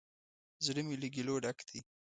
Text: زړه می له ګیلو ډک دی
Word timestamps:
زړه 0.65 0.81
می 0.87 0.95
له 1.01 1.07
ګیلو 1.15 1.35
ډک 1.43 1.57
دی 1.67 1.79